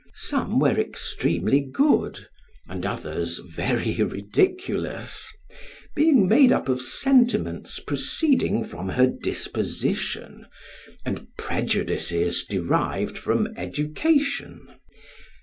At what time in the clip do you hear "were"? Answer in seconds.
0.57-0.79